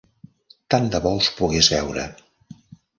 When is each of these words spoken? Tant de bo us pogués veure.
Tant 0.75 0.89
de 0.95 1.03
bo 1.05 1.13
us 1.21 1.29
pogués 1.37 1.73
veure. 1.77 2.11